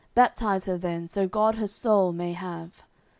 Baptise 0.15 0.65
her 0.65 0.79
then, 0.79 1.07
so 1.07 1.27
God 1.27 1.57
her 1.57 1.67
soul 1.67 2.11
may 2.11 2.33
have." 2.33 2.81